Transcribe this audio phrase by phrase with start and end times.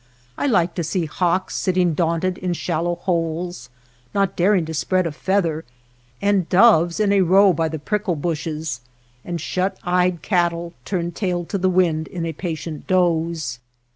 [0.35, 3.69] I like to see hawks sit ting daunted in shallow holes,
[4.15, 5.63] not daring to spread a feather,
[6.19, 8.81] and doves in a row by the prickle bushes,
[9.23, 13.59] and shut eyed cattle, turned tail to the wind in a patient doze.